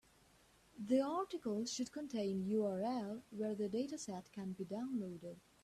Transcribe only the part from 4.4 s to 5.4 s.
be downloaded.